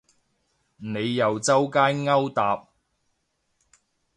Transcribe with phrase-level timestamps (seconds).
[0.77, 2.69] 你又周街勾搭